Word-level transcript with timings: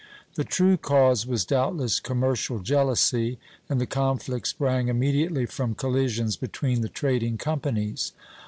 The 0.33 0.43
true 0.43 0.77
cause 0.77 1.27
was 1.27 1.45
doubtless 1.45 1.99
commercial 1.99 2.57
jealousy, 2.57 3.37
and 3.69 3.79
the 3.79 3.85
conflict 3.85 4.47
sprang 4.47 4.87
immediately 4.87 5.45
from 5.45 5.75
collisions 5.75 6.35
between 6.35 6.81
the 6.81 6.89
trading 6.89 7.37
companies. 7.37 8.11